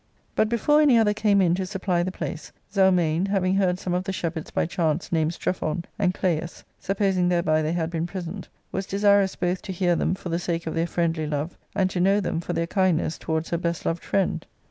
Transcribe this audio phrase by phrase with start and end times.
[0.35, 4.03] But before any other came in to supply the place, Zelmane, having heard some of
[4.03, 5.85] the shepherds by chance name Strephon.
[5.99, 10.29] and Claius, supposing thereby they had been present, was* desirous both to hear them for
[10.29, 13.59] the sake of their friendly love, and to know them for their kindness towards her
[13.59, 14.47] best loved friend.